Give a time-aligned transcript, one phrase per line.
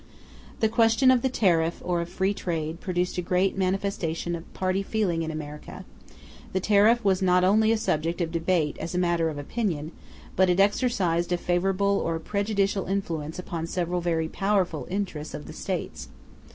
[0.61, 4.81] The question of the tariff, or of free trade, produced a great manifestation of party
[4.81, 5.85] feeling in America;
[6.53, 9.91] the tariff was not only a subject of debate as a matter of opinion,
[10.35, 15.45] but it exercised a favorable or a prejudicial influence upon several very powerful interests of
[15.45, 16.09] the States.